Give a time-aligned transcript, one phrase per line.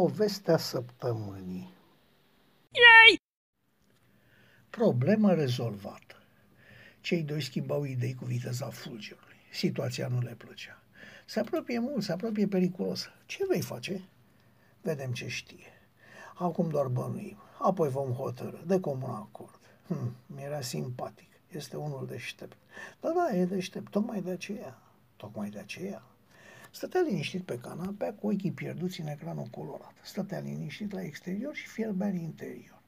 [0.00, 1.74] Povestea săptămânii.
[2.70, 3.20] Yay!
[4.70, 6.16] Problemă rezolvată.
[7.00, 9.36] Cei doi schimbau idei cu viteza fulgerului.
[9.52, 10.82] Situația nu le plăcea.
[11.26, 13.08] Se apropie mult, se apropie periculos.
[13.26, 14.08] Ce vei face?
[14.82, 15.72] Vedem ce știe.
[16.34, 17.36] Acum doar bănuim.
[17.58, 19.60] Apoi vom hotărâ, de comun acord.
[19.86, 21.30] Hm, mi-era simpatic.
[21.48, 22.56] Este unul deștept.
[23.00, 23.90] Da, da, e deștept.
[23.90, 24.78] Tocmai de aceea.
[25.16, 26.02] Tocmai de aceea.
[26.70, 29.94] Stătea liniștit pe canapea cu ochii pierduți în ecranul colorat.
[30.02, 32.82] Stătea liniștit la exterior și fierbea în interior.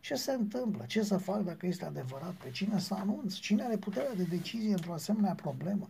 [0.00, 0.84] Ce se întâmplă?
[0.86, 2.32] Ce să fac dacă este adevărat?
[2.32, 3.34] Pe cine să anunț?
[3.34, 5.88] Cine are puterea de decizie într-o asemenea problemă?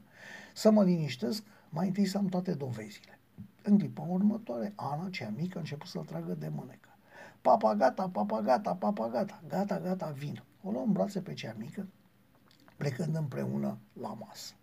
[0.55, 1.43] Să mă liniștesc?
[1.69, 3.19] Mai întâi să am toate dovezile.
[3.63, 6.89] În clipa următoare, Ana, cea mică, a început să-l tragă de mânecă.
[7.41, 10.43] Papa, gata, papa, gata, papa, gata, gata, gata, vin.
[10.63, 11.87] O luăm în brațe pe cea mică,
[12.77, 14.55] plecând împreună la masă.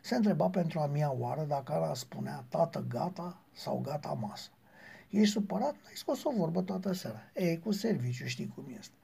[0.00, 4.50] Se întreba pentru a mia oară dacă Ana spunea tată gata sau gata masă.
[5.10, 5.74] Ești supărat?
[5.86, 7.20] Ai scos o vorbă toată seara.
[7.34, 8.94] E, cu serviciu, știi cum este.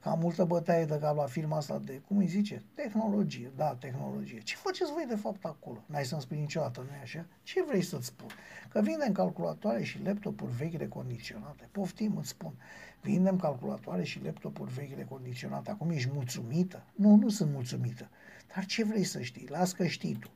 [0.00, 3.52] Cam multă bătaie de cap la firma asta de, cum îi zice, tehnologie.
[3.56, 4.40] Da, tehnologie.
[4.40, 5.82] Ce faceți voi de fapt acolo?
[5.86, 7.26] N-ai să-mi spui niciodată, nu-i așa?
[7.42, 8.28] Ce vrei să-ți spun?
[8.68, 11.68] Că vindem calculatoare și laptopuri vechi recondiționate.
[11.72, 12.52] Poftim, îți spun.
[13.00, 15.70] Vindem calculatoare și laptopuri vechi recondiționate.
[15.70, 16.82] Acum ești mulțumită?
[16.94, 18.08] Nu, nu sunt mulțumită.
[18.54, 19.46] Dar ce vrei să știi?
[19.48, 20.30] Las că știi tu.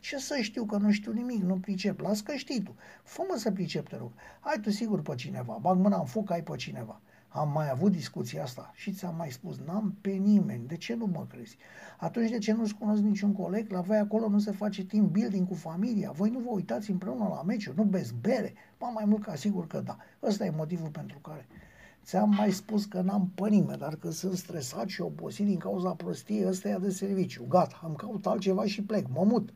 [0.00, 2.00] Ce să știu că nu știu nimic, nu pricep.
[2.00, 2.76] Las că știi tu.
[3.02, 4.12] Fă-mă să pricep, te rog.
[4.40, 5.58] Ai tu sigur pe cineva.
[5.60, 7.00] Bag mâna în foc, ai pe cineva.
[7.28, 11.06] Am mai avut discuția asta și ți-am mai spus, n-am pe nimeni, de ce nu
[11.06, 11.56] mă crezi?
[11.98, 13.70] Atunci de ce nu-ți cunosc niciun coleg?
[13.70, 17.28] La voi acolo nu se face team building cu familia, voi nu vă uitați împreună
[17.28, 18.54] la meciuri, nu beți bere?
[18.78, 19.96] Ba mai mult ca sigur că da.
[20.22, 21.46] Ăsta e motivul pentru care
[22.08, 25.94] ți-am mai spus că n-am pe nimeni, dar că sunt stresat și obosit din cauza
[25.94, 27.44] prostiei ăsteia de serviciu.
[27.48, 29.52] Gata, am căutat altceva și plec, mă mut.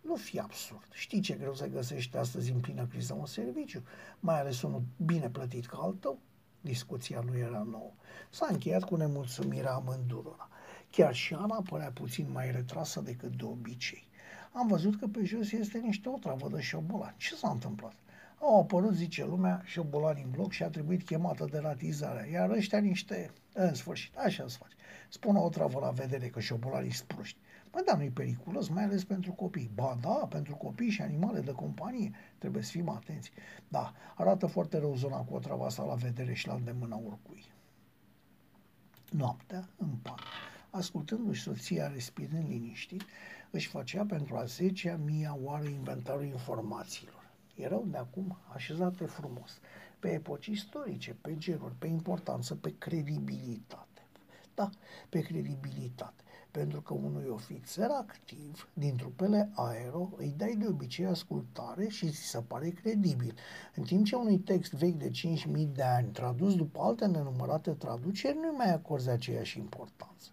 [0.00, 0.88] Nu fi absurd.
[0.92, 3.82] Știi ce greu să găsești astăzi în plină criză un serviciu,
[4.20, 6.18] mai ales unul bine plătit ca al tău?
[6.60, 7.92] Discuția nu era nouă.
[8.30, 10.48] S-a încheiat cu nemulțumirea amândurora.
[10.90, 14.08] Chiar și Ana părea puțin mai retrasă decât de obicei.
[14.52, 17.14] Am văzut că pe jos este niște o travă de șobolan.
[17.16, 17.94] Ce s-a întâmplat?
[18.44, 22.26] Au apărut, zice lumea, șobolani în bloc și a trebuit chemată de ratizarea.
[22.26, 23.30] Iar ăștia niște...
[23.54, 24.74] În sfârșit, așa se face.
[25.08, 27.38] Spune o travă la vedere că șobolanii sunt proști.
[27.70, 29.70] Bă, dar nu-i periculos, mai ales pentru copii.
[29.74, 33.32] Ba da, pentru copii și animale de companie trebuie să fim atenți.
[33.68, 37.44] Da, arată foarte rău zona cu o travă asta la vedere și la îndemâna oricui.
[39.10, 40.20] Noaptea, în pat,
[40.70, 43.02] ascultându-și soția respirând liniștit,
[43.50, 47.21] își făcea pentru a zecea mia oară inventarul informațiilor.
[47.54, 49.60] Erau de acum așezate frumos,
[49.98, 54.06] pe epoci istorice, pe genuri, pe importanță, pe credibilitate.
[54.54, 54.70] Da,
[55.08, 61.88] pe credibilitate pentru că unui ofițer activ din trupele aero îi dai de obicei ascultare
[61.88, 63.34] și ți se pare credibil,
[63.74, 68.36] în timp ce unui text vechi de 5.000 de ani, tradus după alte nenumărate traduceri,
[68.36, 70.30] nu mai acorzi aceeași importanță.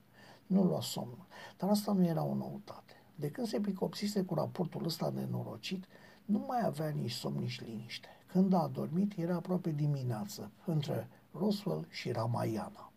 [0.48, 1.26] Nu lua somnul.
[1.58, 2.94] Dar asta nu era o noutate.
[3.16, 5.86] De când se picopsise cu raportul ăsta nenorocit,
[6.30, 8.08] nu mai avea nici somn, nici liniște.
[8.26, 12.92] Când a adormit, era aproape dimineață, între Roswell și Ramayana.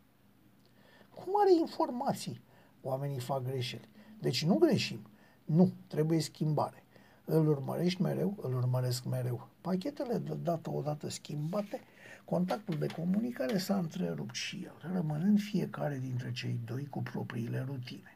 [1.14, 2.40] Cum are informații?
[2.82, 3.88] oamenii fac greșeli.
[4.20, 5.06] Deci nu greșim.
[5.44, 6.84] Nu, trebuie schimbare.
[7.24, 9.48] Îl urmărești mereu, îl urmăresc mereu.
[9.60, 11.80] Pachetele de dată odată schimbate,
[12.24, 18.11] contactul de comunicare s-a întrerupt și el, rămânând fiecare dintre cei doi cu propriile rutine.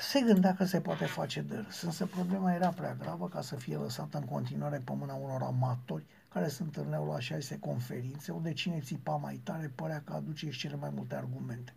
[0.00, 3.56] Se gândea că se poate face de râs, însă problema era prea gravă ca să
[3.56, 8.52] fie lăsată în continuare pe mâna unor amatori care se întâlneau la șase conferințe, unde
[8.52, 11.72] cine țipa mai tare părea că aduce cele mai multe argumente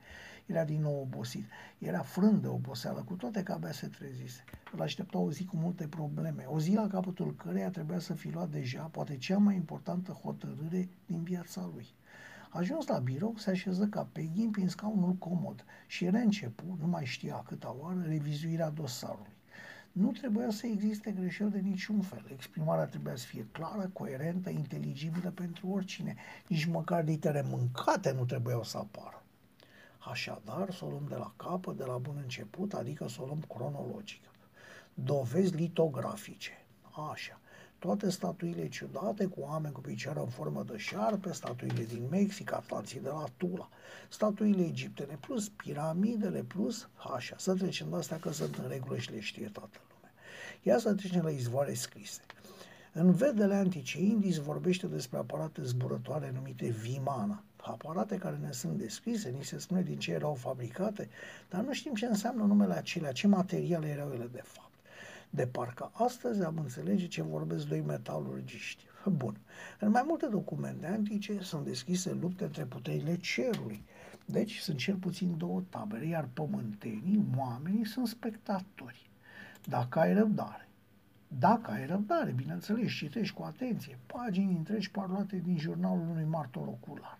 [0.47, 1.45] era din nou obosit.
[1.77, 4.43] Era frânt de oboseală, cu toate că abia se trezise.
[4.71, 8.29] Îl aștepta o zi cu multe probleme, o zi la capătul căreia trebuia să fi
[8.29, 11.87] luat deja, poate cea mai importantă hotărâre din viața lui.
[12.57, 17.05] Ajuns la birou, se așeză ca pe ghimpi în scaunul comod și reîncepu, nu mai
[17.05, 19.35] știa câta oară, revizuirea dosarului.
[19.91, 22.25] Nu trebuia să existe greșeli de niciun fel.
[22.31, 26.15] Exprimarea trebuia să fie clară, coerentă, inteligibilă pentru oricine.
[26.47, 29.23] Nici măcar litere mâncate nu trebuiau să apară.
[29.99, 33.43] Așadar, să o luăm de la capăt, de la bun început, adică să o luăm
[33.47, 34.23] cronologic.
[34.93, 36.51] Dovezi litografice.
[37.11, 37.39] Așa.
[37.79, 42.99] Toate statuile ciudate cu oameni cu picioare în formă de șarpe, statuile din Mexic, atlanții
[42.99, 43.69] de la Tula,
[44.09, 49.11] statuile egiptene plus piramidele plus, așa, să trecem de astea că sunt în regulă și
[49.11, 50.13] le știe toată lumea.
[50.61, 52.21] Ia să trecem la izvoare scrise.
[52.93, 59.29] În vedele antice Indii vorbește despre aparate zburătoare numite Vimana, aparate care ne sunt descrise,
[59.29, 61.09] ni se spune din ce erau fabricate,
[61.49, 64.66] dar nu știm ce înseamnă numele acelea, ce materiale erau ele de fapt.
[65.29, 68.85] De parcă astăzi am înțelege ce vorbesc doi metalurgiști.
[69.05, 69.37] Bun.
[69.79, 73.83] În mai multe documente antice sunt deschise lupte între puterile cerului.
[74.25, 79.09] Deci sunt cel puțin două tabere, iar pământenii, oamenii, sunt spectatori.
[79.65, 80.67] Dacă ai răbdare.
[81.27, 87.17] Dacă ai răbdare, bineînțeles, citești cu atenție pagini întregi parlate din jurnalul unui martor ocular.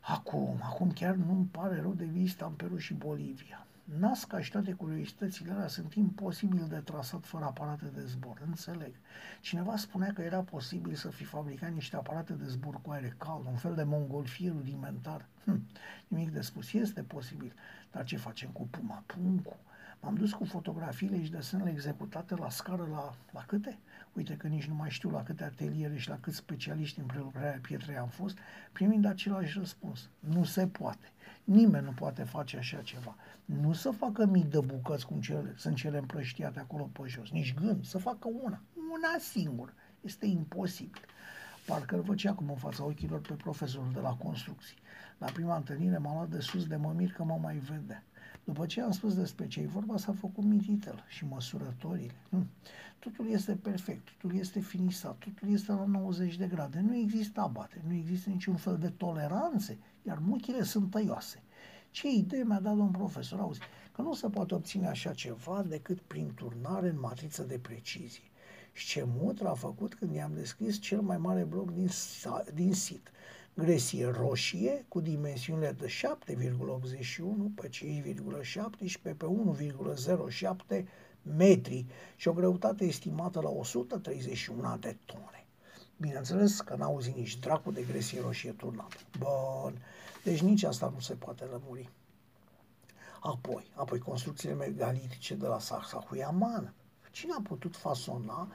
[0.00, 3.66] Acum, acum chiar nu-mi pare rău de vista în Peru și Bolivia.
[3.96, 8.94] Nasca și toate curiozitățile alea sunt imposibil de trasat fără aparate de zbor, înțeleg.
[9.40, 13.46] Cineva spunea că era posibil să fi fabricat niște aparate de zbor cu aer cald,
[13.46, 15.26] un fel de mongolfier rudimentar.
[15.44, 15.66] Hm,
[16.08, 17.54] nimic de spus, este posibil.
[17.90, 19.56] Dar ce facem cu Puma Puncu?
[20.00, 23.78] M-am dus cu fotografiile și desenele executate la scară la, la câte?
[24.12, 27.58] Uite că nici nu mai știu la câte ateliere și la câți specialiști în prelucrarea
[27.62, 28.38] pietrei am fost,
[28.72, 30.08] primind același răspuns.
[30.18, 31.12] Nu se poate.
[31.44, 33.14] Nimeni nu poate face așa ceva.
[33.44, 37.54] Nu să facă mii de bucăți cum cele, sunt cele împrăștiate acolo pe jos, nici
[37.54, 38.60] gând, să facă una,
[38.92, 39.72] una singură.
[40.00, 41.04] Este imposibil.
[41.66, 44.76] Parcă îl văd acum în fața ochilor pe profesorul de la construcții.
[45.18, 48.02] La prima întâlnire m-a luat de sus de mă mir că mă mai vede.
[48.48, 52.14] După ce am spus despre ce e vorba, s-a făcut mititel și măsurătorile.
[52.28, 52.46] Nu.
[52.98, 56.80] Totul este perfect, totul este finisat, totul este la 90 de grade.
[56.80, 61.42] Nu există abate, nu există niciun fel de toleranțe, iar muchile sunt tăioase.
[61.90, 63.40] Ce idee mi-a dat un profesor?
[63.40, 63.60] Auzi,
[63.92, 68.30] că nu se poate obține așa ceva decât prin turnare în matriță de precizie.
[68.72, 71.88] Și ce mut a făcut când i-am descris cel mai mare bloc din,
[72.54, 73.10] din sit
[73.58, 76.34] gresie roșie cu dimensiunile de 7,81
[77.54, 79.26] pe 5,17 pe
[80.78, 80.84] 1,07
[81.22, 85.46] metri și o greutate estimată la 131 de tone.
[85.96, 88.96] Bineînțeles că n-auzi nici dracu de gresie roșie turnată.
[89.18, 89.82] Bun,
[90.24, 91.88] deci nici asta nu se poate lămuri.
[93.20, 96.74] Apoi, apoi construcțiile megalitice de la Sahuyaman.
[97.10, 98.48] Cine a putut fasona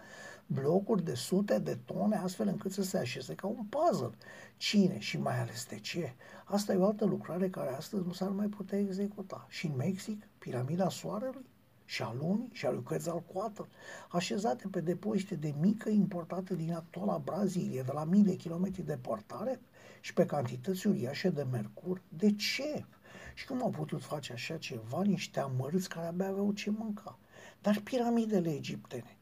[0.45, 4.17] blocuri de sute de tone astfel încât să se așeze ca un puzzle.
[4.57, 6.13] Cine și mai ales de ce?
[6.45, 9.45] Asta e o altă lucrare care astăzi nu s-ar mai putea executa.
[9.49, 11.51] Și în Mexic, piramida Soarelui?
[11.85, 13.61] și a lunii și a lui Quetzalcoatl,
[14.09, 19.61] așezate pe depozite de mică importate din actuala Brazilie, de la mii de kilometri departare
[20.01, 22.01] și pe cantități uriașe de mercur.
[22.09, 22.85] De ce?
[23.33, 27.17] Și cum au putut face așa ceva niște amărâți care abia aveau ce mânca?
[27.61, 29.17] Dar piramidele egiptene,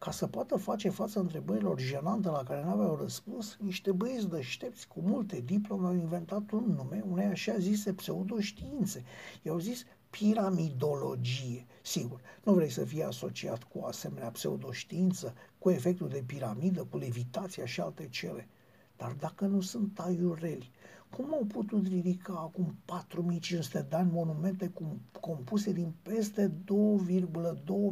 [0.00, 4.88] ca să poată face față întrebărilor jenante la care nu aveau răspuns, niște băieți deștepți
[4.88, 9.04] cu multe diplome au inventat un nume unei așa zise pseudoștiințe.
[9.42, 11.66] I-au zis piramidologie.
[11.82, 16.98] Sigur, nu vrei să fii asociat cu o asemenea pseudoștiință, cu efectul de piramidă, cu
[16.98, 18.48] levitația și alte cele.
[18.96, 20.70] Dar dacă nu sunt aiureli,
[21.16, 24.72] cum au putut ridica acum 4500 de ani monumente
[25.20, 26.54] compuse din peste 2,2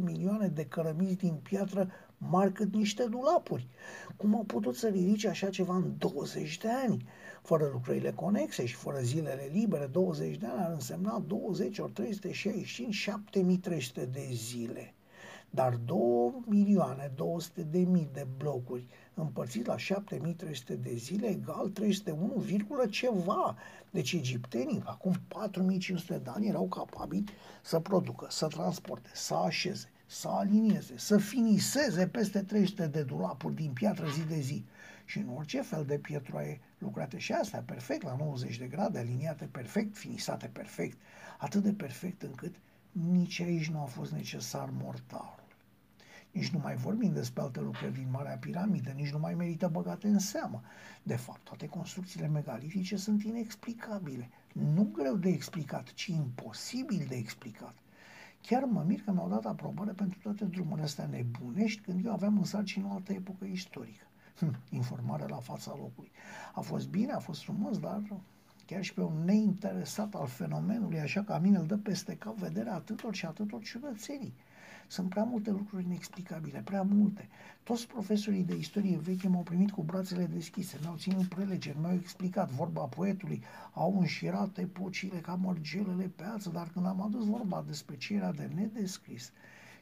[0.01, 3.67] milioane de cărămizi din piatră mari cât niște dulapuri?
[4.17, 7.05] Cum au putut să ridice așa ceva în 20 de ani?
[7.41, 12.93] Fără lucrările conexe și fără zilele libere, 20 de ani ar însemna 20 ori 365,
[12.93, 14.93] 7300 de zile.
[15.49, 15.97] Dar 2
[16.45, 18.87] milioane 200 de mii de blocuri
[19.19, 23.55] împărțit la 7300 de zile egal 301, ceva.
[23.91, 27.31] Deci egiptenii acum 4500 de ani erau capabili
[27.61, 33.71] să producă, să transporte, să așeze, să alinieze, să finiseze peste 300 de dulapuri din
[33.73, 34.65] piatră zi de zi.
[35.05, 39.45] Și în orice fel de pietroaie lucrate și astea perfect, la 90 de grade, aliniate
[39.51, 40.97] perfect, finisate perfect,
[41.37, 42.55] atât de perfect încât
[42.91, 45.43] nici aici nu a fost necesar mortal.
[46.31, 50.07] Nici nu mai vorbim despre alte lucruri din Marea Piramidă, nici nu mai merită băgate
[50.07, 50.61] în seamă.
[51.03, 54.29] De fapt, toate construcțiile megalitice sunt inexplicabile.
[54.53, 57.75] Nu greu de explicat, ci imposibil de explicat.
[58.41, 62.37] Chiar mă mir că mi-au dat aprobare pentru toate drumurile astea nebunești când eu aveam
[62.37, 64.05] în sarcină o altă epocă istorică.
[64.37, 66.11] Hm, informare la fața locului.
[66.53, 68.01] A fost bine, a fost frumos, dar
[68.65, 72.73] chiar și pe un neinteresat al fenomenului, așa ca mine îl dă peste cap vederea
[72.73, 74.33] atâtor și atâtor ciudățenii.
[74.91, 77.27] Sunt prea multe lucruri inexplicabile, prea multe.
[77.63, 82.49] Toți profesorii de istorie veche m-au primit cu brațele deschise, mi-au ținut prelegeri, mi-au explicat
[82.49, 83.43] vorba poetului,
[83.73, 88.31] au înșirat epocile ca mărgelele pe ață, dar când am adus vorba despre ce era
[88.31, 89.31] de nedescris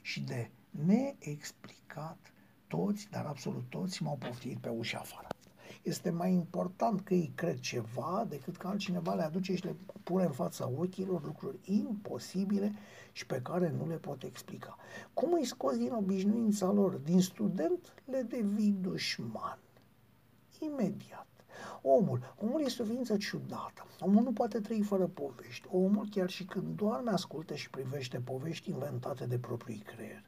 [0.01, 2.33] și de neexplicat,
[2.67, 5.36] toți, dar absolut toți, m-au poftit pe ușa afară
[5.83, 10.23] este mai important că ei cred ceva decât că altcineva le aduce și le pune
[10.23, 12.73] în fața ochilor lucruri imposibile
[13.11, 14.77] și pe care nu le pot explica.
[15.13, 16.93] Cum îi scos din obișnuința lor?
[16.93, 19.59] Din student le devii dușman.
[20.59, 21.27] Imediat.
[21.81, 23.85] Omul, omul este o ființă ciudată.
[23.99, 25.67] Omul nu poate trăi fără povești.
[25.71, 30.23] Omul, chiar și când doarme, ascultă și privește povești inventate de proprii creier.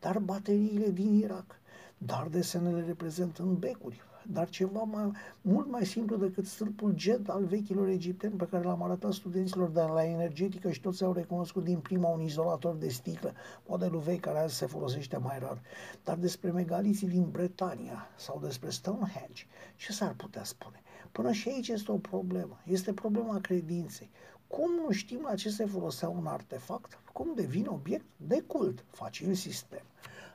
[0.00, 1.60] Dar bateriile din Irak,
[1.98, 7.44] dar desenele reprezintă în becuri, dar ceva mai, mult mai simplu decât stâlpul jet al
[7.44, 11.78] vechilor egipteni pe care l-am arătat studenților de la energetică și toți au recunoscut din
[11.78, 13.32] prima un izolator de sticlă,
[13.66, 15.62] modelul vechi care azi se folosește mai rar.
[16.04, 20.82] Dar despre megaliții din Bretania sau despre Stonehenge, ce s-ar putea spune?
[21.12, 22.60] Până și aici este o problemă.
[22.64, 24.10] Este problema credinței.
[24.56, 26.98] Cum nu știm la ce se folosea un artefact?
[27.12, 28.84] Cum devine obiect de cult?
[28.90, 29.82] Facil sistem.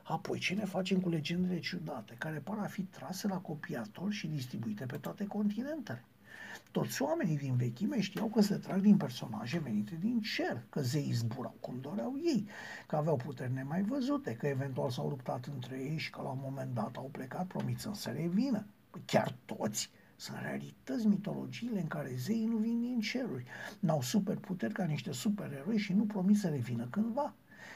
[0.02, 4.26] Apoi, ce ne facem cu legendele ciudate, care par a fi trase la copiator și
[4.26, 6.04] distribuite pe toate continentele?
[6.70, 11.12] Toți oamenii din vechime știau că se trag din personaje venite din cer, că zeii
[11.12, 12.46] zburau cum doreau ei,
[12.86, 16.40] că aveau puteri nemai văzute, că eventual s-au luptat între ei și că la un
[16.42, 18.66] moment dat au plecat promițând să revină.
[19.04, 23.44] Chiar toți sunt realități mitologiile în care zeii nu vin din ceruri,
[23.78, 27.34] n-au superputeri ca niște supereroi și nu promit să revină cândva.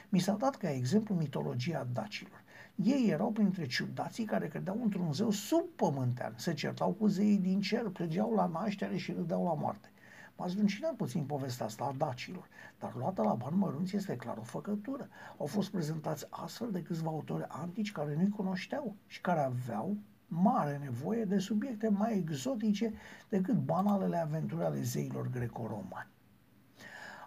[0.09, 2.43] Mi s-a dat ca exemplu mitologia dacilor.
[2.75, 7.89] Ei erau printre ciudații care credeau într-un zeu subpământean, se certau cu zeii din cer,
[7.89, 9.91] plângeau la naștere și râdeau la moarte.
[10.35, 12.47] M-a zdruncinat puțin povestea asta a dacilor,
[12.79, 15.09] dar luată la bani mărunți este clar o făcătură.
[15.37, 20.77] Au fost prezentați astfel de câțiva autori antici care nu-i cunoșteau și care aveau mare
[20.77, 22.93] nevoie de subiecte mai exotice
[23.29, 26.09] decât banalele aventuri ale zeilor greco-romani.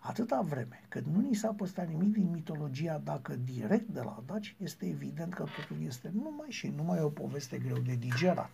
[0.01, 4.57] Atâta vreme cât nu ni s-a păstrat nimic din mitologia dacă direct de la daci,
[4.59, 8.51] este evident că totul este numai și numai o poveste greu de digerat.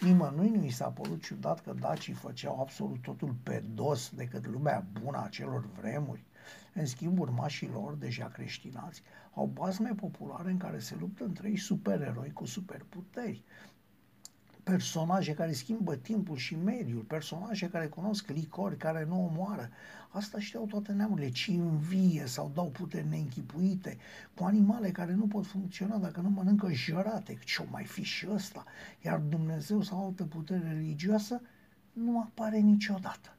[0.00, 4.86] Nimănui nu i s-a părut ciudat că dacii făceau absolut totul pe dos decât lumea
[5.02, 6.24] bună a celor vremuri.
[6.74, 9.02] În schimb, urmașii lor, deja creștinați,
[9.34, 13.42] au bazme populare în care se luptă între ei supereroi cu superputeri
[14.64, 19.70] personaje care schimbă timpul și mediul, personaje care cunosc licori, care nu omoară.
[20.08, 23.98] Asta știau toate neamurile, ci învie sau dau puteri neînchipuite,
[24.34, 28.64] cu animale care nu pot funcționa dacă nu mănâncă jărate, ce-o mai fi și ăsta,
[29.04, 31.40] iar Dumnezeu sau altă putere religioasă
[31.92, 33.36] nu apare niciodată.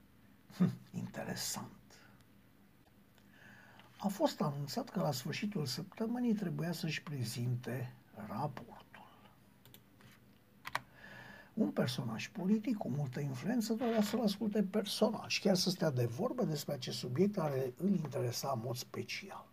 [0.58, 1.70] Hm, interesant.
[3.98, 7.94] A fost anunțat că la sfârșitul săptămânii trebuia să-și prezinte
[8.27, 8.85] raport
[11.55, 16.43] un personaj politic cu multă influență dorea să-l asculte personaj, chiar să stea de vorbă
[16.43, 19.45] despre acest subiect care îl interesa în mod special.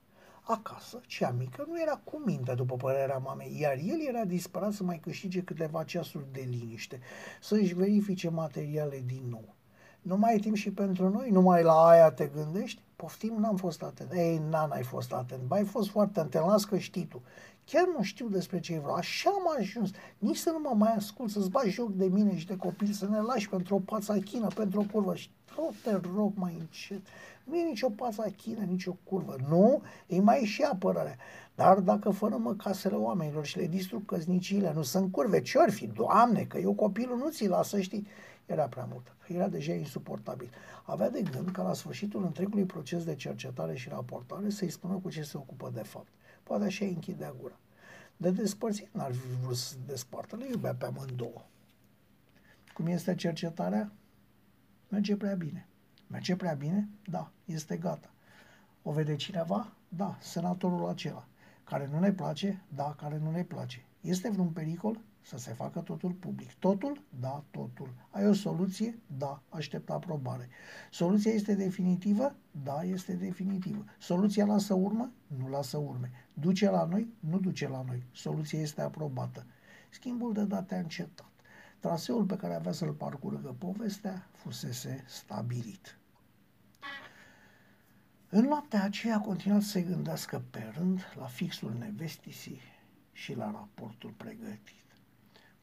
[0.42, 4.85] Acasă, cea mică nu era cu minte, după părerea mamei, iar el era disperat să
[4.85, 7.00] mai câștige câteva ceasuri de liniște,
[7.40, 9.54] să-și verifice materiale din nou.
[10.00, 11.30] Nu mai e timp și pentru noi?
[11.30, 12.82] Numai la aia te gândești?
[13.02, 14.12] Poftim, n-am fost atent.
[14.12, 15.42] Ei, n-ai fost atent.
[15.42, 17.23] Ba, ai fost foarte atent, las că știi tu.
[17.64, 18.94] Chiar nu știu despre ce vreau.
[18.94, 19.90] Așa am ajuns.
[20.18, 23.09] Nici să nu mă mai ascult, să-ți bagi joc de mine și de copil, să
[23.09, 25.14] ne lași pentru o pață chină, pentru o curvă.
[25.14, 27.06] Și tot te rog mai încet.
[27.44, 29.37] Nu e nicio pață chină, nicio curvă.
[29.49, 31.16] Nu, e mai și apărarea.
[31.54, 35.87] Dar dacă fără casele oamenilor și le distrug căsniciile, nu sunt curve, ce ori fi?
[35.87, 38.06] Doamne, că eu copilul nu ți lasă, știi?
[38.47, 39.17] Era prea mult.
[39.29, 40.51] Era deja insuportabil.
[40.85, 45.11] Avea de gând ca la sfârșitul întregului proces de cercetare și raportare să-i spună cu
[45.11, 46.13] ce se ocupă de fapt.
[46.43, 47.59] Poate așa îi închidea gura.
[48.17, 51.45] De despărțit n-ar fi vrut să se despartă, le iubea pe amândouă.
[52.75, 53.93] Cum este cercetarea?
[54.89, 55.69] Merge prea bine.
[56.07, 56.89] Merge prea bine?
[57.05, 58.11] Da, este gata.
[58.83, 59.73] O vede cineva?
[59.89, 61.27] Da, senatorul acela.
[61.65, 62.63] Care nu ne place?
[62.75, 63.87] Da, care nu ne place.
[64.01, 65.01] Este vreun pericol?
[65.23, 66.52] Să se facă totul public.
[66.52, 67.02] Totul?
[67.21, 67.88] Da, totul.
[68.11, 68.99] Ai o soluție?
[69.19, 70.49] Da, aștept aprobare.
[70.91, 72.35] Soluția este definitivă?
[72.62, 73.85] Da, este definitivă.
[73.99, 75.12] Soluția lasă urmă?
[75.26, 76.11] Nu lasă urme.
[76.35, 77.09] Duce la noi?
[77.21, 78.02] Nu duce la noi.
[78.12, 79.47] Soluția este aprobată.
[79.91, 81.31] Schimbul de date a încetat.
[81.79, 85.99] Traseul pe care avea să-l parcurgă povestea fusese stabilit.
[88.29, 92.61] În noaptea aceea a continuat să se gândească pe rând la fixul nevestisii
[93.12, 94.82] și la raportul pregătit.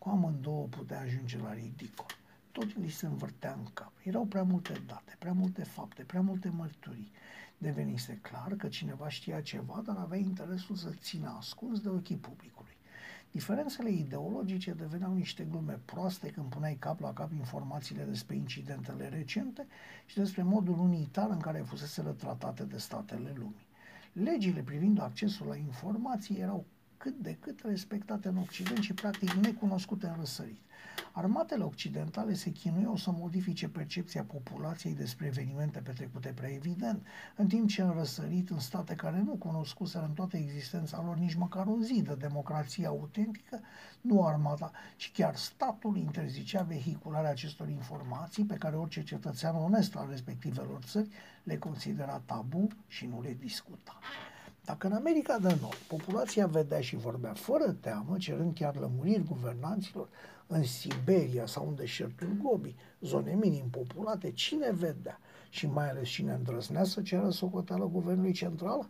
[0.10, 2.06] Cu amândouă putea ajunge la ridicol.
[2.52, 3.92] Totul îi se învârtea în cap.
[4.04, 7.12] Erau prea multe date, prea multe fapte, prea multe mărturii.
[7.58, 12.78] Devenise clar că cineva știa ceva, dar avea interesul să țină ascuns de ochii publicului.
[13.32, 19.68] Diferențele ideologice deveneau niște glume proaste când puneai cap la cap informațiile despre incidentele recente
[20.06, 23.68] și despre modul unitar în care fusese tratate de statele lumii.
[24.14, 26.66] Legile privind accesul la informații erau
[27.00, 30.60] cât de cât respectate în Occident și practic necunoscute în răsărit.
[31.12, 37.70] Armatele occidentale se chinuiau să modifice percepția populației despre evenimente petrecute prea evident, în timp
[37.70, 41.82] ce în răsărit, în state care nu cunoscuseră în toată existența lor nici măcar o
[41.82, 43.60] zi de democrație autentică,
[44.02, 50.08] nu armata, ci chiar statul interzicea vehicularea acestor informații pe care orice cetățean onest al
[50.10, 51.10] respectivelor țări
[51.44, 54.00] le considera tabu și nu le discuta.
[54.70, 60.10] Dacă în America de Nord populația vedea și vorbea fără teamă, cerând chiar lămuriri guvernanților,
[60.48, 66.34] în Siberia sau în deșertul Gobi, zone minim populate, cine vedea și mai ales cine
[66.34, 68.90] îndrăznea să ceară socoteală guvernului central?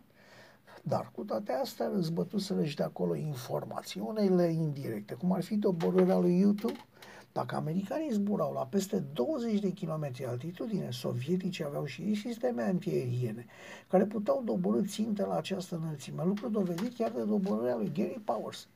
[0.82, 6.18] Dar cu toate astea răzbătuseră și de acolo informații, unele indirecte, cum ar fi doborârea
[6.18, 6.78] lui YouTube,
[7.32, 13.46] dacă americanii zburau la peste 20 de kilometri altitudine, sovietici aveau și ei sisteme antiaeriene
[13.88, 18.68] care puteau doborâ ținte la această înălțime, lucru dovedit chiar de doborârea lui Gary Powers.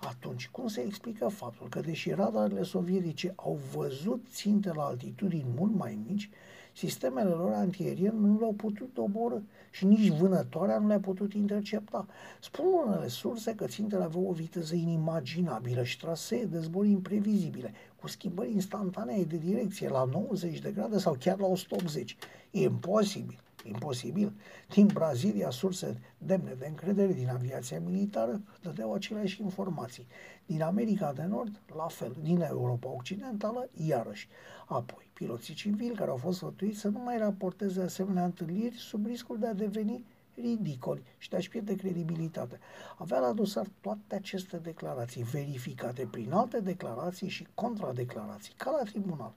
[0.00, 5.74] Atunci, cum se explică faptul că, deși radarele sovietice au văzut ținte la altitudini mult
[5.74, 6.30] mai mici,
[6.72, 9.38] sistemele lor antiaeriene nu le-au putut doborâ
[9.70, 12.06] și nici vânătoarea nu le-a putut intercepta.
[12.40, 18.08] Spun unele surse că țintele aveau o viteză inimaginabilă și trasee de zbor imprevizibile, cu
[18.08, 22.16] schimbări instantanee de direcție la 90 de grade sau chiar la 180.
[22.50, 23.38] E imposibil.
[23.64, 24.32] Imposibil.
[24.68, 30.06] Din Brazilia, surse demne de încredere din aviația militară dădeau aceleași informații.
[30.46, 32.16] Din America de Nord, la fel.
[32.22, 34.28] Din Europa Occidentală, iarăși.
[34.66, 39.38] Apoi, piloții civili care au fost sfătuiți să nu mai raporteze asemenea întâlniri sub riscul
[39.38, 42.58] de a deveni ridicoli și de a-și pierde credibilitate.
[42.98, 49.34] Avea la dosar toate aceste declarații verificate prin alte declarații și contradeclarații, ca la tribunal.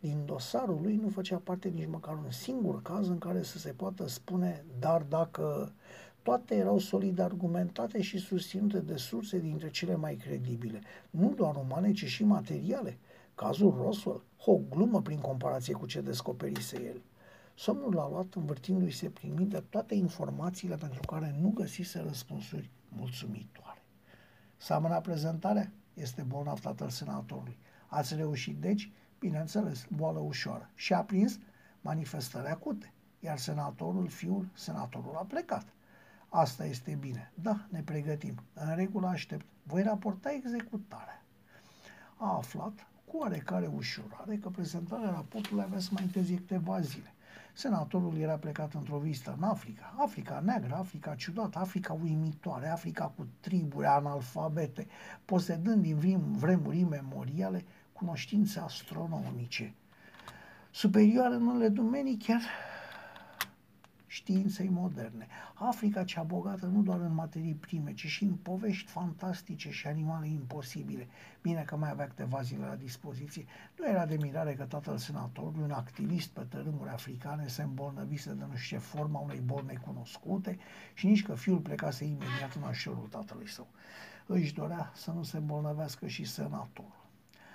[0.00, 3.70] Din dosarul lui nu făcea parte nici măcar un singur caz în care să se
[3.70, 5.72] poată spune, dar dacă
[6.22, 11.92] toate erau solid argumentate și susținute de surse dintre cele mai credibile, nu doar umane,
[11.92, 12.98] ci și materiale.
[13.34, 17.02] Cazul Roswell, o glumă prin comparație cu ce descoperise el.
[17.54, 23.82] Somnul l-a luat învârtindu-i se prin minte toate informațiile pentru care nu găsise răspunsuri mulțumitoare.
[24.56, 27.58] Samăna prezentarea este bolnav tatăl senatorului.
[27.86, 30.70] Ați reușit, deci, bineînțeles, boală ușoară.
[30.74, 31.38] Și a prins
[31.80, 35.66] manifestări acute, iar senatorul, fiul, senatorul a plecat.
[36.28, 37.32] Asta este bine.
[37.34, 38.34] Da, ne pregătim.
[38.54, 39.46] În regulă aștept.
[39.62, 41.24] Voi raporta executarea.
[42.16, 47.14] A aflat cu oarecare ușurare că prezentarea raportului avea să mai întârzie câteva zile.
[47.52, 49.94] Senatorul era plecat într-o vizită în Africa.
[49.98, 54.86] Africa neagră, Africa ciudată, Africa uimitoare, Africa cu triburi analfabete,
[55.24, 59.74] posedând din vremuri imemoriale cunoștințe astronomice.
[60.70, 62.40] Superioară în unele domenii chiar
[64.10, 65.26] științei moderne.
[65.54, 70.28] Africa cea bogată nu doar în materii prime, ci și în povești fantastice și animale
[70.28, 71.08] imposibile.
[71.42, 73.44] Bine că mai avea câteva zile la dispoziție.
[73.78, 78.44] Nu era de mirare că tatăl senatorului, un activist pe tărâmuri africane, se îmbolnăvise de
[78.50, 80.58] nu știu ce forma unei boli necunoscute
[80.94, 83.68] și nici că fiul plecase imediat în ajutorul tatălui său.
[84.26, 86.99] Își dorea să nu se îmbolnăvească și senatorul.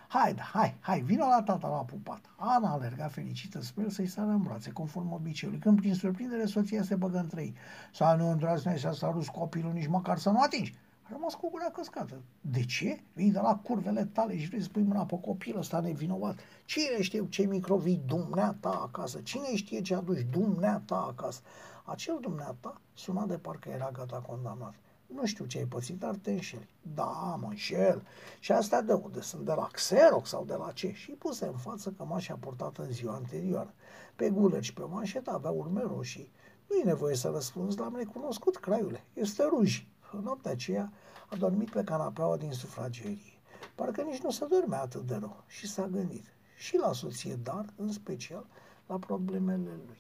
[0.08, 2.20] Hai, da, hai, hai, vină la tata la pupat.
[2.36, 6.84] Ana alerga fericită spre el să-i sară în brațe, conform obiceiului, când prin surprindere soția
[6.84, 7.56] se băgă între ei.
[7.94, 10.76] Să nu îndrăznești să sarus copilul nici măcar să nu atingi.
[11.04, 12.22] A rămas cu gura căscată.
[12.42, 13.00] De ce?
[13.14, 16.40] Vii de la curvele tale și vrei să pui mâna pe copilul ăsta nevinovat.
[16.66, 19.20] Cine știe ce microvii dumneata acasă?
[19.24, 21.42] Cine știe ce aduci dumneata acasă?
[21.84, 24.74] Acel dumneata suna de parcă era gata condamnat.
[25.08, 26.70] Nu știu ce ai pățit, dar te înșeli.
[26.94, 28.04] Da, mă înșel.
[28.40, 29.22] Și asta de unde?
[29.22, 30.92] Sunt de la Xerox sau de la ce?
[30.92, 33.74] Și puse în față cămașa purtată în ziua anterioară.
[34.16, 36.32] Pe și pe manșetă avea urme roșii.
[36.70, 39.04] Nu e nevoie să răspunzi, l-am recunoscut, craiule.
[39.14, 39.86] Este ruj.
[40.12, 40.92] În noaptea aceea
[41.30, 43.40] a dormit pe canapeaua din sufragerie.
[43.76, 46.26] Parcă nici nu se dormea atât de rău și s-a gândit
[46.58, 48.46] și la soție, dar în special
[48.88, 49.98] la problemele lui.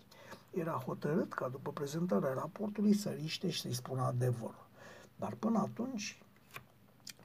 [0.51, 4.64] Era hotărât ca după prezentarea raportului să riște și să-i spună adevărul.
[5.15, 6.17] Dar până atunci,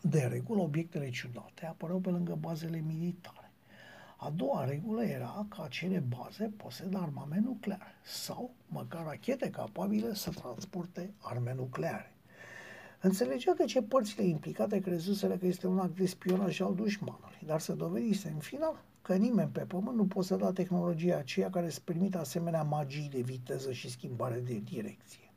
[0.00, 3.50] de regulă, obiectele ciudate apăreau pe lângă bazele militare.
[4.16, 10.30] A doua regulă era că acele baze posedă armament nucleare sau măcar rachete capabile să
[10.30, 12.14] transporte arme nucleare.
[13.00, 17.60] Înțelegea de ce părțile implicate crezuseră că este un act de spionaj al dușmanului, dar
[17.60, 21.70] se dovedise în final că nimeni pe pământ nu poate să da tehnologia aceea care
[21.70, 25.29] să permită asemenea magii de viteză și schimbare de direcție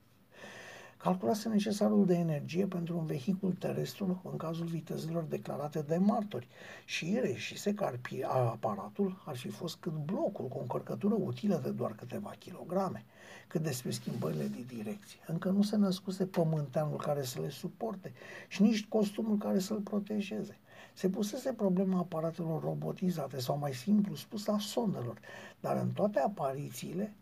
[1.03, 6.47] calculase necesarul de energie pentru un vehicul terestru în cazul vitezelor declarate de martori
[6.85, 11.59] și reșise că ar fi, aparatul ar fi fost cât blocul cu o încărcătură utilă
[11.63, 13.05] de doar câteva kilograme,
[13.47, 15.19] cât despre schimbările de direcție.
[15.27, 18.13] Încă nu se născuse pământeanul care să le suporte
[18.47, 20.57] și nici costumul care să-l protejeze.
[20.93, 25.19] Se pusese problema aparatelor robotizate sau mai simplu spus a sondelor,
[25.59, 27.13] dar în toate aparițiile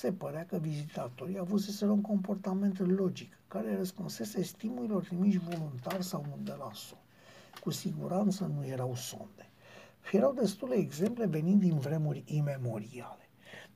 [0.00, 6.38] se părea că vizitatorii avuseseră un comportament logic, care răspunsese stimulilor trimiși voluntar sau nu
[6.44, 7.00] de la somn.
[7.60, 9.50] Cu siguranță nu erau sonde.
[10.12, 13.28] Erau destule exemple venind din vremuri imemoriale.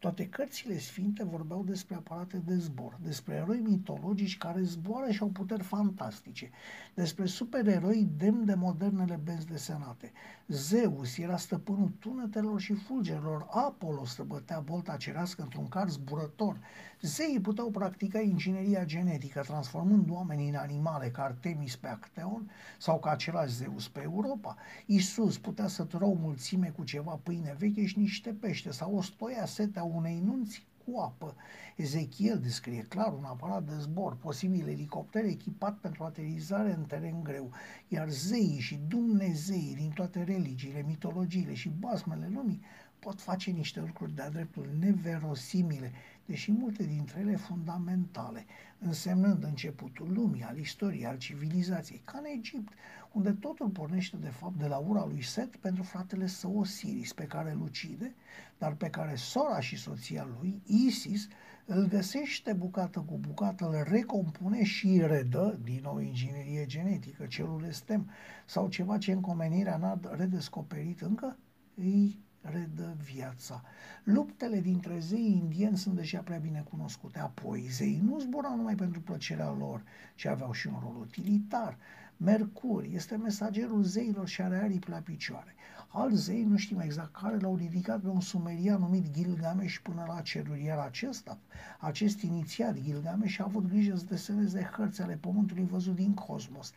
[0.04, 5.28] Toate cărțile sfinte vorbeau despre aparate de zbor, despre eroi mitologici care zboară și au
[5.28, 6.50] puteri fantastice,
[6.94, 10.12] despre supereroi demn de modernele benzi desenate.
[10.46, 16.58] Zeus era stăpânul tunetelor și fulgerilor, Apollo străbătea bolta cerească într-un car zburător.
[17.00, 23.10] Zeii puteau practica ingineria genetică, transformând oamenii în animale, ca Artemis pe Acteon sau ca
[23.10, 24.56] același Zeus pe Europa.
[24.86, 29.02] Isus putea să tră o mulțime cu ceva pâine veche și niște pește sau o
[29.02, 31.34] stoia setea unei nunți cu apă.
[31.76, 37.50] Ezechiel descrie clar un aparat de zbor, posibil elicopter echipat pentru aterizare în teren greu,
[37.88, 42.60] iar zeii și Dumnezeii din toate religiile, mitologiile și basmele lumii
[43.04, 45.92] pot face niște lucruri de-a dreptul neverosimile,
[46.26, 48.46] deși multe dintre ele fundamentale,
[48.78, 52.72] însemnând începutul lumii, al istoriei, al civilizației, ca în Egipt,
[53.12, 57.24] unde totul pornește de fapt de la ura lui Set pentru fratele său Osiris, pe
[57.24, 58.14] care îl ucide,
[58.58, 61.28] dar pe care sora și soția lui, Isis,
[61.66, 67.64] îl găsește bucată cu bucată, îl recompune și îi redă, din nou inginerie genetică, celul
[67.68, 68.10] estem,
[68.44, 71.38] sau ceva ce încomenirea n-a redescoperit încă,
[71.74, 73.62] îi redă viața.
[74.04, 77.18] Luptele dintre zeii indieni sunt deja prea bine cunoscute.
[77.18, 79.82] Apoi, zeii nu zburau numai pentru plăcerea lor,
[80.14, 81.78] ci aveau și un rol utilitar.
[82.16, 85.54] Mercur este mesagerul zeilor și are aripi la picioare.
[85.88, 90.20] Alți zei, nu știm exact care, l-au ridicat pe un sumerian numit Gilgamesh până la
[90.20, 91.38] ceruri, iar acesta,
[91.78, 96.72] acest inițiat Gilgamesh, a avut grijă să deseneze hărți ale pământului văzut din cosmos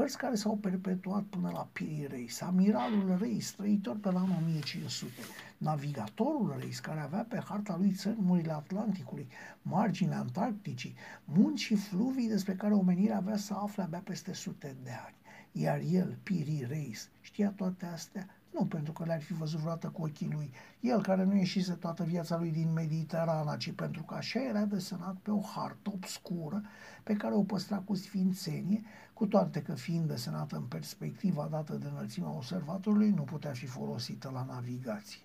[0.00, 5.12] hărți care s-au perpetuat până la Pirii Reis, amiralul Reis, trăitor pe la 1500,
[5.58, 9.28] navigatorul Reis, care avea pe harta lui țărmurile Atlanticului,
[9.62, 14.90] marginile Antarcticii, munci și fluvii despre care omenirea avea să afle abia peste sute de
[15.06, 15.16] ani.
[15.52, 20.02] Iar el, Piri Reis, știa toate astea nu pentru că le-ar fi văzut vreodată cu
[20.02, 24.42] ochii lui, el care nu ieșise toată viața lui din Mediterana, ci pentru că așa
[24.42, 26.62] era desenat pe o hartă obscură
[27.02, 28.82] pe care o păstra cu sfințenie,
[29.20, 34.30] cu toate că fiind desenată în perspectiva dată de înălțimea observatorului, nu putea fi folosită
[34.32, 35.20] la navigație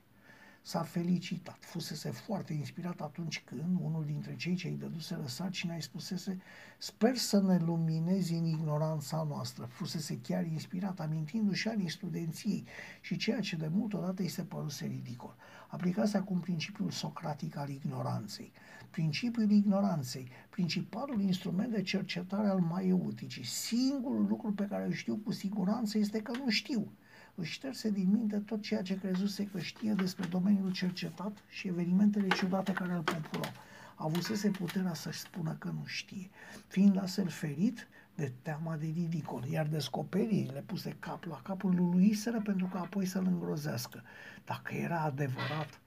[0.65, 1.58] s-a felicitat.
[1.60, 6.41] Fusese foarte inspirat atunci când unul dintre cei ce îi dăduse sarcina îi spusese
[6.78, 9.65] Sper să ne luminezi în ignoranța noastră.
[9.65, 12.65] Fusese chiar inspirat, amintindu-și anii studenției
[13.01, 15.36] și ceea ce de mult odată îi se păruse ridicol.
[15.67, 18.51] Aplicase acum principiul socratic al ignoranței.
[18.89, 23.45] Principiul ignoranței, principalul instrument de cercetare al maieuticii.
[23.45, 26.91] Singurul lucru pe care îl știu cu siguranță este că nu știu
[27.36, 32.28] își șterse din minte tot ceea ce crezuse că știe despre domeniul cercetat și evenimentele
[32.28, 33.52] ciudate care îl populau.
[33.95, 36.30] Avusese puterea să-și spună că nu știe,
[36.67, 42.41] fiind astfel ferit de teama de ridicol, iar descoperirile puse cap la capul lui Luiseră
[42.41, 44.04] pentru că apoi să-l îngrozească.
[44.45, 45.80] Dacă era adevărat,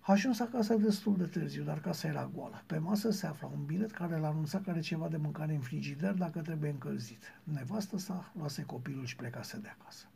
[0.00, 2.62] a ajuns acasă destul de târziu, dar casa era goală.
[2.66, 5.60] Pe masă se afla un bilet care l anunța că are ceva de mâncare în
[5.60, 7.22] frigider dacă trebuie încălzit.
[7.42, 10.06] Nevastă sa luase copilul și plecase de acasă.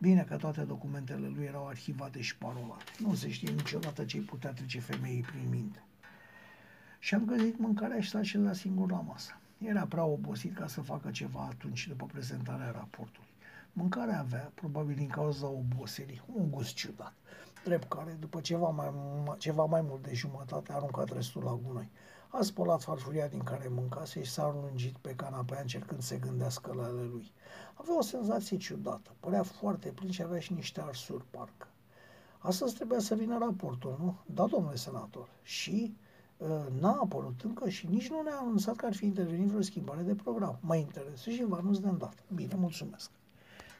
[0.00, 2.84] Bine că toate documentele lui erau arhivate și parolate.
[2.98, 5.82] Nu se știe niciodată ce putea trece femeii prin minte.
[6.98, 9.38] Și am găsit mâncarea și s-a așezat singur la masă.
[9.58, 13.28] Era prea obosit ca să facă ceva atunci după prezentarea raportului.
[13.72, 17.14] Mâncarea avea, probabil din cauza oboselii, un gust ciudat,
[17.64, 18.90] drept care, după ceva mai,
[19.38, 21.90] ceva mai mult de jumătate, a aruncat restul la gunoi.
[22.28, 26.84] A spălat farfuria din care mâncase și s-a înlungit pe canapea încercând să gândească la
[26.84, 27.32] ale lui.
[27.74, 31.66] Avea o senzație ciudată, părea foarte plin și avea și niște arsuri, parcă.
[32.38, 34.16] Astăzi trebuia să vină raportul, nu?
[34.34, 35.28] Da, domnule senator.
[35.42, 35.96] Și
[36.36, 36.48] uh,
[36.80, 40.14] n-a apărut încă și nici nu ne-a anunțat că ar fi intervenit vreo schimbare de
[40.14, 40.58] program.
[40.60, 42.22] Mă interesează și vă anunț de îndată.
[42.34, 43.10] Bine, mulțumesc.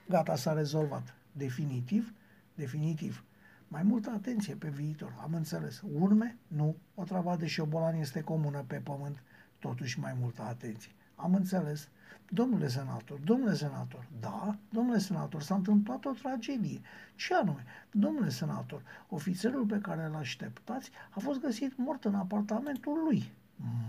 [0.08, 1.14] Gata, s-a rezolvat.
[1.32, 2.12] Definitiv?
[2.54, 3.24] Definitiv.
[3.68, 5.82] Mai multă atenție pe viitor, am înțeles.
[5.98, 6.36] Urme?
[6.46, 6.76] Nu.
[6.94, 9.22] O travă de șobolan este comună pe pământ,
[9.58, 10.92] totuși mai multă atenție.
[11.14, 11.88] Am înțeles.
[12.30, 16.80] Domnule senator, domnule senator, da, domnule senator, s-a întâmplat o tragedie.
[17.14, 17.64] Ce anume?
[17.90, 23.32] Domnule senator, ofițerul pe care îl așteptați a fost găsit mort în apartamentul lui.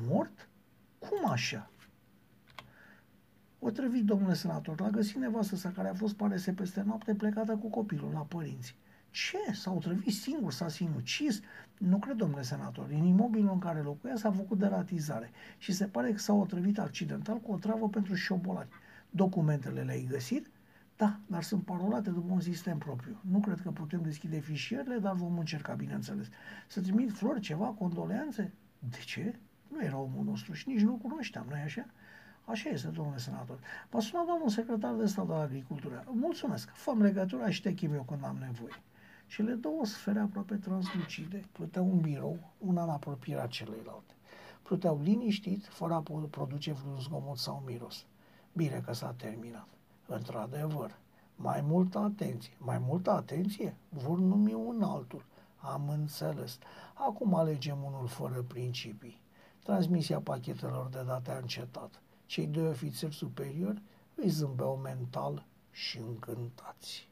[0.08, 0.48] Mort?
[1.00, 1.70] Cum așa?
[3.60, 7.56] O trăvit, domnule senator, l-a găsit nevastă sa care a fost parese peste noapte plecată
[7.56, 8.76] cu copilul la părinți.
[9.12, 9.38] Ce?
[9.54, 11.42] S-a otrăvit singur, s-a sinucis?
[11.78, 12.90] Nu cred, domnule senator.
[12.90, 17.40] În imobilul în care locuia s-a făcut deratizare și se pare că s-a otrăvit accidental
[17.40, 18.70] cu o travă pentru șobolani.
[19.10, 20.50] Documentele le-ai găsit?
[20.98, 23.18] Da, dar sunt parolate după un sistem propriu.
[23.22, 26.28] Nu cred că putem deschide fișierele, dar vom încerca, bineînțeles.
[26.68, 28.54] Să trimit flori, ceva, condoleanțe?
[28.80, 29.40] De ce?
[29.68, 31.86] Nu era omul nostru și nici nu-l cunoșteam, nu-i așa?
[32.46, 33.60] Așa este, domnule senator.
[33.92, 36.04] M-a sunat domnul secretar de stat al agricultură.
[36.12, 36.70] Mulțumesc.
[36.70, 38.74] Făm legătura și te chim eu când am nevoie.
[39.30, 44.14] Cele două sfere aproape translucide pluteau în birou, una în apropierea celeilalte.
[44.64, 48.06] Pluteau liniștit, fără a produce vreun zgomot sau miros.
[48.54, 49.68] Bine că s-a terminat.
[50.06, 50.98] Într-adevăr,
[51.36, 55.26] mai multă atenție, mai multă atenție, vor numi un altul.
[55.58, 56.58] Am înțeles.
[56.94, 59.22] Acum alegem unul fără principii.
[59.64, 62.02] Transmisia pachetelor de date a încetat.
[62.26, 63.82] Cei doi ofițeri superiori
[64.16, 67.09] îi zâmbeau mental și încântați.